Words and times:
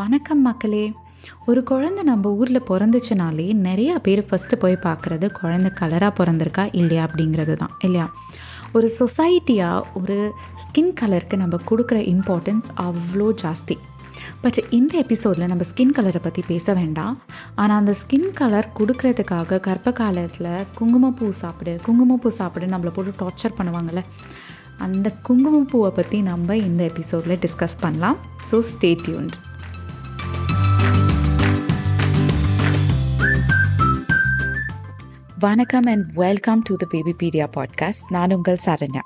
வணக்கம் 0.00 0.42
மக்களே. 0.46 0.82
ஒரு 1.50 1.60
குழந்தை 1.70 2.02
நம்ம 2.08 2.30
ஊரில் 2.40 2.66
பிறந்துச்சுனாலே 2.68 3.46
நிறையா 3.64 3.94
பேர் 4.06 4.22
ஃபஸ்ட்டு 4.28 4.58
போய் 4.62 4.76
பார்க்குறது 4.84 5.26
குழந்தை 5.38 5.70
கலராக 5.80 6.12
பிறந்திருக்கா 6.18 6.64
இல்லையா 6.80 7.02
அப்படிங்கிறது 7.06 7.54
தான் 7.62 7.72
இல்லையா? 7.86 8.06
ஒரு 8.76 8.88
சொசைட்டியாக 8.98 9.80
ஒரு 10.00 10.18
ஸ்கின் 10.64 10.92
கலருக்கு 11.00 11.38
நம்ம 11.42 11.58
கொடுக்குற 11.70 11.98
இம்பார்ட்டன்ஸ் 12.12 12.68
அவ்வளோ 12.86 13.28
ஜாஸ்தி. 13.42 13.76
பட் 14.44 14.60
இந்த 14.78 14.94
எபிசோடில் 15.04 15.50
நம்ம 15.52 15.66
ஸ்கின் 15.72 15.96
கலரை 15.98 16.22
பற்றி 16.26 16.44
பேச 16.52 16.74
வேண்டாம். 16.80 17.18
ஆனால் 17.60 17.78
அந்த 17.82 17.94
ஸ்கின் 18.02 18.30
கலர் 18.40 18.70
கொடுக்கறதுக்காக 18.78 19.60
கர்ப்ப 19.68 19.96
காலத்தில் 20.02 20.50
குங்குமப்பூ 20.80 21.28
சாப்பிடு 21.42 21.74
குங்குமப்பூ 21.88 22.32
சாப்பிடு 22.40 22.72
நம்மளை 22.76 22.94
போட்டு 22.98 23.18
டார்ச்சர் 23.22 23.58
பண்ணுவாங்கள்ல 23.60 24.04
அந்த 24.86 25.08
குங்குமப்பூவை 25.28 25.92
பற்றி 25.96 26.18
நம்ம 26.32 26.56
இந்த 26.68 26.82
எபிசோடில் 26.90 27.40
டிஸ்கஸ் 27.46 27.80
பண்ணலாம். 27.84 28.18
ஸோ 28.50 28.58
ஸ்டே 28.72 28.92
டியூன்ட் 29.06 29.36
வணக்கம் 35.42 35.82
and 35.82 36.12
welcome 36.12 36.62
to 36.62 36.76
the 36.76 36.86
Babypedia 37.18 37.46
podcast 37.56 38.06
நான் 38.08 38.32
உங்கள் 38.32 38.58
சரண்யா. 38.64 39.02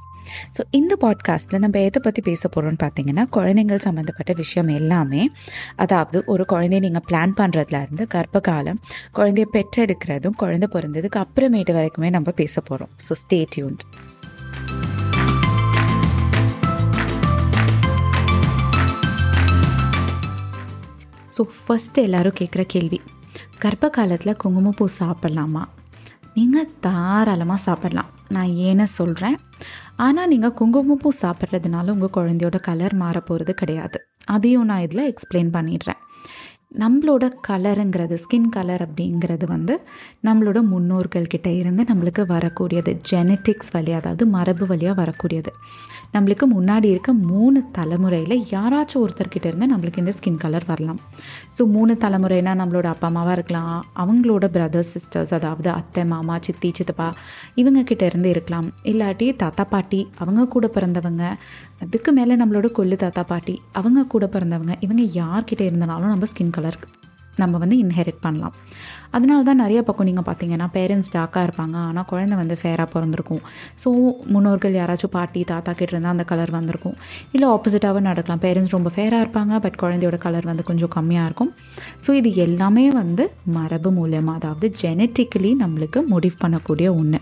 ஸோ 0.56 0.60
இந்த 0.70 0.96
பாட்காஸ்ட்டில் 1.00 1.58
நம்ம 1.58 1.78
எதை 1.78 2.00
பற்றி 2.02 2.22
பேச 2.22 2.48
போகிறோம்னு 2.48 2.80
பார்த்தீங்கன்னா 2.82 3.24
குழந்தைங்கள் 3.32 3.76
சம்மந்தப்பட்ட 3.76 4.32
விஷயம் 4.32 4.68
எல்லாமே 4.68 5.28
அதாவது 5.76 6.22
ஒரு 6.26 6.44
குழந்தைய 6.52 6.80
நீங்கள் 6.80 7.04
பிளான் 7.10 7.34
பண்ணுறதுல 7.36 7.82
இருந்து 7.82 8.06
கர்ப்ப 8.06 8.40
காலம் 8.40 8.80
குழந்தைய 9.14 9.46
பெற்றெடுக்கிறதும் 9.52 10.36
குழந்தை 10.36 10.68
பிறந்ததுக்கு 10.72 11.24
அப்புறமேட்டு 11.24 11.76
வரைக்குமே 11.78 12.10
நம்ம 12.10 12.30
பேச 12.30 12.60
போகிறோம் 12.60 12.90
so 13.08 13.14
stay 13.22 13.46
tuned 13.56 13.84
so 21.36 21.42
first 21.58 22.02
எல்லோரும் 22.02 22.38
கேட்குற 22.40 22.62
கேள்வி 22.62 23.00
கர்ப்ப 23.58 23.88
காலத்தில் 23.90 24.36
குங்குமப்பூ 24.36 24.88
சாப்பிட்லாமா? 24.98 25.62
நீங்கள் 26.34 26.70
தாராளமாக 26.80 27.64
சாப்பிட்லாம். 27.66 28.10
நான் 28.28 28.52
ஏன்னு 28.66 28.82
சொல்கிறேன் 28.82 29.36
ஆனால் 29.96 30.28
நீங்கள் 30.28 30.52
குங்குமப்பூ 30.52 31.10
சாப்பிட்றதுனால 31.22 31.94
உங்கள் 31.96 32.16
குழந்தையோட 32.16 32.56
கலர் 32.60 32.94
மாற 32.94 33.20
போகிறது 33.20 33.54
கிடையாது. 33.54 33.98
அதையும் 34.24 34.64
நான் 34.64 34.80
இதில் 34.80 35.12
எக்ஸ்பிளைன் 35.12 35.52
பண்ணிடுறேன். 35.56 36.00
நம்மளோட 36.82 37.24
கலருங்கிறது 37.48 38.16
ஸ்கின் 38.22 38.48
கலர் 38.54 38.82
அப்படிங்கிறது 38.86 39.46
வந்து 39.52 39.74
நம்மளோட 40.26 40.58
முன்னோர்கள் 40.70 41.28
கிட்டே 41.32 41.52
இருந்து 41.56 41.82
நம்மளுக்கு 41.90 42.22
வரக்கூடியது. 42.32 42.92
ஜெனட்டிக்ஸ் 43.10 43.72
வழியாக 43.74 44.00
அதாவது 44.02 44.24
மரபு 44.36 44.64
வழியாக 44.72 44.96
வரக்கூடியது. 45.02 45.50
நம்மளுக்கு 46.14 46.46
முன்னாடி 46.54 46.88
இருக்க 46.94 47.12
மூணு 47.30 47.60
தலைமுறையில் 47.78 48.36
யாராச்சும் 48.54 49.02
ஒருத்தர்கிட்ட 49.04 49.46
இருந்து 49.50 49.68
நம்மளுக்கு 49.72 50.02
இந்த 50.02 50.14
ஸ்கின் 50.18 50.40
கலர் 50.44 50.66
வரலாம். 50.72 51.00
ஸோ 51.56 51.62
மூணு 51.76 51.94
தலைமுறைனா 52.04 52.54
நம்மளோட 52.60 52.88
அப்பா 52.94 53.08
அம்மாவாக 53.10 53.36
இருக்கலாம் 53.38 53.72
அவங்களோட 54.04 54.44
பிரதர்ஸ் 54.56 54.92
சிஸ்டர்ஸ் 54.96 55.34
அதாவது 55.38 55.70
அத்தை 55.78 56.04
மாமா 56.14 56.36
சித்தி 56.48 56.70
சித்தப்பா 56.78 57.08
இவங்க 57.62 57.82
கிட்ட 57.92 58.04
இருந்து 58.10 58.30
இருக்கலாம். 58.34 58.68
இல்லாட்டி 58.92 59.28
தாத்தா 59.44 59.66
பாட்டி 59.74 60.02
அவங்க 60.22 60.48
கூட 60.56 60.66
பிறந்தவங்க 60.76 61.24
அதுக்கு 61.84 62.10
மேலே 62.18 62.34
நம்மளோட 62.40 62.68
கொல்லு 62.78 62.98
தாத்தா 63.04 63.22
பாட்டி 63.30 63.54
அவங்க 63.80 64.08
கூட 64.14 64.26
பிறந்தவங்க 64.34 64.74
இவங்க 64.86 65.02
யார்கிட்ட 65.20 65.62
இருந்தனாலும் 65.70 66.12
நம்ம 66.14 66.28
ஸ்கின் 66.32 66.54
கலர் 66.58 66.78
நம்ம 67.42 67.58
வந்து 67.62 67.76
இன்ஹெரிட் 67.82 68.20
பண்ணலாம். 68.24 68.54
அதனால 69.16 69.44
தான் 69.48 69.60
நிறைய 69.62 69.80
பக்கம் 69.86 70.06
நீங்கள் 70.08 70.26
பார்த்தீங்கன்னா 70.26 70.66
பேரண்ட்ஸ் 70.76 71.10
டாக்காக 71.14 71.42
இருப்பாங்க. 71.46 71.76
ஆனால் 71.88 72.06
குழந்தை 72.12 72.36
வந்து 72.40 72.56
ஃபேராக 72.60 72.88
பிறந்திருக்கும். 72.92 73.42
ஸோ 73.82 73.88
முன்னோர்கள் 74.34 74.78
யாராச்சும் 74.80 75.12
பாட்டி 75.16 75.40
தாத்தா 75.52 75.72
கிட்ட 75.72 75.94
இருந்தால் 75.94 76.14
அந்த 76.16 76.24
கலர் 76.32 76.52
வந்திருக்கும். 76.58 76.96
இல்லை 77.32 77.48
ஆப்போசிட்டாகவே 77.54 78.02
நடக்கலாம். 78.08 78.42
பேரண்ட்ஸ் 78.46 78.76
ரொம்ப 78.76 78.92
ஃபேராக 78.96 79.24
இருப்பாங்க 79.24 79.60
பட் 79.66 79.78
குழந்தையோட 79.82 80.18
கலர் 80.26 80.50
வந்து 80.50 80.68
கொஞ்சம் 80.70 80.92
கம்மியாக 80.96 81.28
இருக்கும். 81.30 81.52
ஸோ 82.06 82.12
இது 82.20 82.32
எல்லாமே 82.46 82.86
வந்து 83.00 83.26
மரபு 83.58 83.92
மூலயமா 84.00 84.34
அதாவது 84.40 84.68
ஜெனட்டிக்கலி 84.82 85.52
நம்மளுக்கு 85.64 86.02
முடிவு 86.14 86.38
பண்ணக்கூடிய 86.44 86.90
ஒன்று 87.00 87.20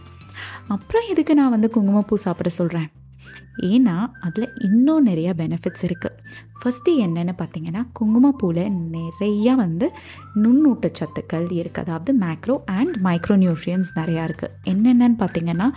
அப்புறம் 0.77 1.09
இதுக்கு 1.15 1.35
நான் 1.41 1.55
வந்து 1.57 1.71
குங்குமப்பூ 1.77 2.17
சாப்பிட 2.27 2.51
சொல்கிறேன் 2.61 2.91
ஏன்னா 3.63 3.97
அதில் 4.21 4.55
இன்னும் 4.61 5.03
நிறைய 5.03 5.35
பெனிஃபிட்ஸ் 5.35 5.85
இருக்குது 5.85 6.19
ஃபஸ்ட்டு 6.61 6.93
என்னென்னு 6.97 7.35
பார்த்தீங்கன்னா 7.39 7.87
குங்குமப்பூவில் 7.93 8.65
நிறையா 8.93 9.55
வந்து 9.55 9.87
நுண்ணூட்டச்சத்துக்கள் 10.43 11.47
இருக்குது 11.53 11.81
அதாவது 11.81 12.13
மேக்ரோ 12.19 12.63
அண்ட் 12.71 12.97
மைக்ரோ 13.03 13.37
நியூட்ரியன்ஸ் 13.37 13.91
நிறையா 13.97 14.25
இருக்குது 14.25 14.53
என்னென்னு 14.65 15.19
பார்த்தீங்கன்னா 15.21 15.69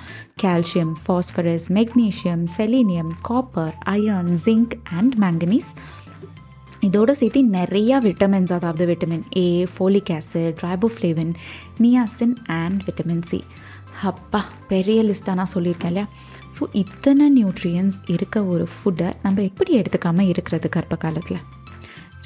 calcium 0.41 0.95
phosphorus 1.05 1.71
magnesium 1.71 2.43
selenium 2.57 3.13
copper 3.21 3.75
iron 3.87 4.33
zinc 4.45 4.75
and 4.91 5.15
manganese 5.15 5.71
இதோடு 6.81 7.13
சேர்த்து 7.15 7.41
நிறையா 7.49 7.97
விட்டமின்ஸ் 7.97 8.53
அதாவது 8.53 8.85
vitamin 8.85 9.23
A 9.37 9.65
folic 9.65 10.11
acid 10.11 10.57
riboflavin 10.59 11.31
niacin 11.79 12.35
and 12.55 12.83
vitamin 12.83 13.21
C 13.21 13.39
அப்பா 14.03 14.41
பெரிய 14.67 15.03
லிஸ்ட்டாக 15.03 15.35
நான் 15.35 15.53
சொல்லியிருக்கேன் 15.53 15.91
இல்லையா? 15.91 16.07
ஸோ 16.55 16.63
இத்தனை 16.81 17.27
நியூட்ரியன்ஸ் 17.37 17.97
இருக்க 18.15 18.43
ஒரு 18.53 18.65
ஃபுட்டை 18.73 19.09
நம்ம 19.25 19.43
எப்படி 19.49 19.71
எடுத்துக்காமல் 19.79 20.29
இருக்கிறது 20.33 20.69
கர்ப்ப 20.75 20.97
காலத்தில் 21.05 21.41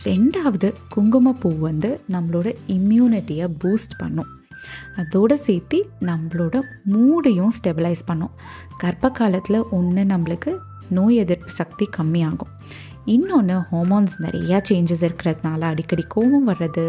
ரெண்டாவது 0.07 0.67
குங்குமப்பூ 0.93 1.49
வந்து 1.67 1.89
நம்மளோட 2.13 2.47
இம்யூனிட்டியை 2.75 3.47
பூஸ்ட் 3.61 3.95
பண்ணும். 4.01 4.29
அதோடு 5.01 5.35
சேர்த்து 5.45 5.77
நம்மளோட 6.09 6.55
மூடையும் 6.93 7.53
ஸ்டெபிலைஸ் 7.57 8.03
பண்ணும். 8.09 8.33
கர்ப்ப 8.83 9.11
காலத்தில் 9.19 9.59
ஒன்று 9.77 10.03
நம்மளுக்கு 10.13 10.51
நோய் 10.97 11.19
எதிர்ப்பு 11.23 11.51
சக்தி 11.59 11.85
கம்மியாகும். 11.97 12.53
இன்னொன்று 13.15 13.55
ஹார்மோன்ஸ் 13.69 14.15
நிறையா 14.25 14.57
சேஞ்சஸ் 14.69 15.03
இருக்கிறதுனால 15.07 15.61
அடிக்கடி 15.71 16.03
கோவம் 16.15 16.47
வர்றது 16.49 16.83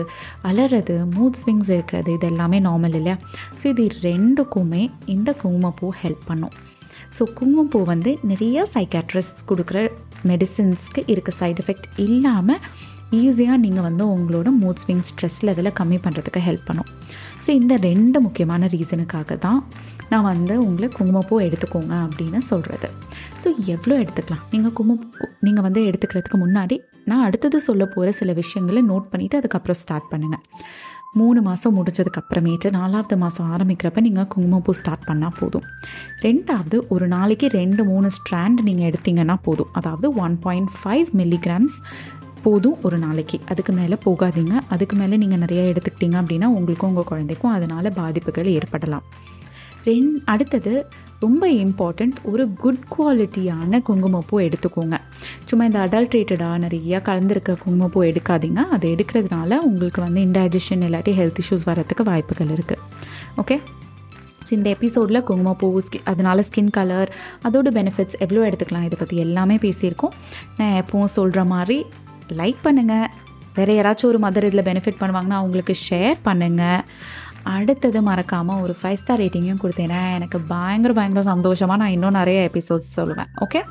அலறது 0.49 0.97
மூட் 1.15 1.39
ஸ்விங்ஸ் 1.41 1.71
இருக்கிறது 1.77 2.11
இது 2.17 2.29
எல்லாமே 2.33 2.61
நார்மல் 2.67 2.97
இல்லையா 3.01 3.17
ஸோ 3.61 3.65
இது 3.75 3.87
ரெண்டுக்குமே 4.09 4.83
இந்த 5.15 5.33
குங்குமப்பூ 5.43 5.89
ஹெல்ப் 6.03 6.27
பண்ணும். 6.33 6.57
ஸோ 7.19 7.25
குங்குமப்பூ 7.39 7.81
வந்து 7.85 8.19
நிறைய 8.23 8.67
சைக்காட்ரிஸ்ட் 8.75 9.43
கொடுக்குற 9.51 9.91
மெடிசின்ஸ்க்கு 10.31 11.03
இருக்க 11.07 11.31
சைட் 11.31 11.61
எஃபெக்ட் 11.63 11.89
இல்லாமல் 12.07 12.63
ஈஸியாக 13.19 13.57
நீங்கள் 13.57 13.87
வந்து 13.87 14.05
உங்களோட 14.15 14.49
மூட் 14.63 14.81
ஸ்விங் 14.83 15.07
ஸ்ட்ரெஸ் 15.09 15.39
லெவலை 15.47 15.71
கம்மி 15.79 15.99
பண்ணுறதுக்கு 16.05 16.41
ஹெல்ப் 16.49 16.67
பண்ணும். 16.67 16.89
ஸோ 17.45 17.49
இந்த 17.61 17.77
ரெண்டு 17.77 18.19
முக்கியமான 18.21 18.67
ரீசனுக்காக 18.67 19.39
தான் 19.39 19.61
நான் 20.11 20.23
வந்து 20.23 20.55
உங்களை 20.67 20.89
குங்குமப்பூ 20.89 21.41
எடுத்துக்கோங்க 21.41 21.95
அப்படின்னு 22.07 22.39
சொல்கிறது 22.51 22.89
ஸோ 23.43 23.49
எவ்வளோ 23.75 23.95
எடுத்துக்கலாம்? 24.03 24.45
நீங்கள் 24.51 24.73
குங்குமப்பூ 24.73 25.27
நீங்கள் 25.41 25.67
வந்து 25.67 25.83
எடுத்துக்கிறதுக்கு 25.91 26.41
முன்னாடி 26.45 26.79
நான் 27.05 27.25
அடுத்தது 27.27 27.61
சொல்ல 27.61 27.85
போகிற 27.87 28.13
சில 28.13 28.33
விஷயங்களை 28.33 28.83
நோட் 28.83 29.11
பண்ணிவிட்டு 29.13 29.41
அதுக்கப்புறம் 29.41 29.79
ஸ்டார்ட் 29.83 30.09
பண்ணுங்கள் 30.11 30.43
மூணு 31.19 31.43
மாதம் 31.43 31.75
முடிஞ்சதுக்கு 31.77 32.21
அப்புறமேட்டு 32.21 32.71
நாலாவது 32.71 33.17
மாதம் 33.17 33.49
ஆரம்பிக்கிறப்ப 33.55 34.01
நீங்கள் 34.01 34.27
குங்குமப்பூ 34.27 34.73
ஸ்டார்ட் 34.73 35.07
பண்ணால் 35.09 35.35
போதும். 35.39 35.65
ரெண்டாவது 36.23 36.77
ஒரு 36.89 37.07
நாளைக்கு 37.07 37.47
ரெண்டு 37.49 37.85
மூணு 37.85 38.11
ஸ்ட்ராண்ட் 38.17 38.61
நீங்கள் 38.69 38.91
எடுத்தீங்கன்னா 38.91 39.37
போதும். 39.43 39.71
அதாவது 39.73 40.15
ஒன் 40.25 40.39
பாயிண்ட் 40.39 40.71
ஃபைவ் 40.77 41.11
மில்லிகிராம்ஸ் 41.21 41.77
போதும் 42.43 42.77
ஒரு 42.83 42.99
நாளைக்கு. 42.99 43.41
அதுக்கு 43.49 43.73
மேலே 43.73 43.97
போகாதீங்க. 44.05 44.55
அதுக்கு 44.69 44.97
மேலே 44.97 45.17
நீங்கள் 45.17 45.39
நிறைய 45.39 45.73
எடுத்துக்கிட்டீங்க 45.73 46.19
அப்படின்னா 46.23 46.45
உங்களுக்கும் 46.59 46.89
உங்கள் 46.89 47.11
குழந்தைக்கும் 47.13 47.53
அதனால் 47.53 47.93
பாதிப்புகள் 47.93 48.55
ஏற்படலாம். 48.59 49.03
ரெண் 49.87 50.11
அடுத்தது 50.25 50.75
ரொம்ப 51.25 51.45
இம்பார்ட்டண்ட் 51.53 52.19
ஒரு 52.23 52.45
குட் 52.63 52.85
குவாலிட்டியான 52.93 53.81
குங்குமப்பூ 53.89 54.37
எடுத்துக்கோங்க. 54.41 54.97
சும்மா 55.49 55.65
இந்த 55.69 55.79
அடல்ட்ரேட்டடாக 55.87 56.61
நிறையா 56.65 56.99
கலந்துருக்க 57.09 57.57
குங்குமப்பூ 57.65 58.03
எடுக்காதீங்க. 58.03 58.63
அதை 58.77 58.87
எடுக்கிறதுனால 58.95 59.59
உங்களுக்கு 59.69 60.01
வந்து 60.07 60.21
இன்டைஜஷன் 60.29 60.85
இல்லாட்டி 60.89 61.15
ஹெல்த் 61.21 61.41
இஷ்யூஸ் 61.45 61.69
வரத்துக்கு 61.71 62.07
வாய்ப்புகள் 62.11 62.53
இருக்குது 62.57 62.83
ஓகே 63.43 63.59
ஸோ 64.47 64.53
இந்த 64.57 64.69
எபிசோடில் 64.77 65.25
குங்குமப்பூ 65.29 65.67
ஸ்கி 65.87 65.99
அதனால் 66.05 66.45
ஸ்கின் 66.49 66.75
கலர் 66.77 67.11
அதோட 67.49 67.69
பெனிஃபிட்ஸ் 67.79 68.17
எவ்வளோ 68.25 68.45
எடுத்துக்கலாம் 68.49 68.87
இதை 68.89 68.97
பற்றி 68.99 69.17
எல்லாமே 69.17 69.57
பேசியிருக்கோம். 69.57 70.15
நான் 70.57 70.77
எப்போவும் 70.83 71.13
சொல்கிற 71.19 71.45
மாதிரி 71.55 71.79
லைக் 72.41 72.61
பண்ணுங்கள் 72.65 73.09
வேறு 73.55 73.73
யாராச்சும் 73.77 74.11
ஒரு 74.13 74.19
மதர் 74.19 74.47
இதில் 74.49 74.67
பெனிஃபிட் 74.69 75.01
பண்ணுவாங்கன்னா 75.01 75.39
அவங்களுக்கு 75.41 75.75
ஷேர் 75.89 76.19
பண்ணுங்கள் 76.29 76.83
அடுத்தது 77.55 78.03
மறக்காமல் 78.03 78.61
ஒரு 78.65 78.75
ஃபைவ் 78.81 79.01
ஸ்டார் 79.01 79.21
ரேட்டிங்கும் 79.21 79.63
கொடுத்தேன்னா 79.63 80.01
எனக்கு 80.17 80.39
பயங்கர 80.53 80.93
பயங்கர 80.93 81.23
சந்தோஷமாக 81.23 81.81
நான் 81.83 81.95
இன்னும் 81.97 82.19
நிறைய 82.21 82.51
எபிசோட்ஸ் 82.53 82.95
சொல்லுவேன். 82.97 83.31
Okay 83.45 83.63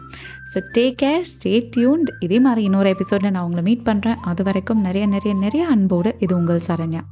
so 0.54 0.60
take 0.78 1.00
care 1.04 1.26
stay 1.32 1.54
tuned 1.76 2.12
இதே 2.20 2.40
மாதிரி 2.40 2.64
இன்னொரு 2.64 2.90
எபிசோடில் 2.90 3.32
நான் 3.32 3.44
உங்களை 3.44 3.64
மீட் 3.70 3.88
பண்ணுறேன் 3.90 4.22
அது 4.32 4.44
வரைக்கும் 4.44 4.86
நிறைய 4.90 5.08
நிறைய 5.16 5.36
நிறைய 5.46 5.66
அன்போடு 5.68 6.16
இது 6.20 6.36
உங்கள் 6.38 6.68
சரண்யா. 6.68 7.04